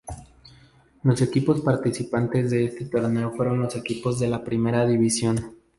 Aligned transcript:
Los 1.03 1.21
equipos 1.21 1.61
participantes 1.61 2.49
de 2.49 2.65
este 2.65 2.85
torneo 2.85 3.31
fueron 3.33 3.59
los 3.59 3.75
equipos 3.75 4.19
de 4.19 4.29
la 4.29 4.43
primera 4.43 4.83
división. 4.83 5.57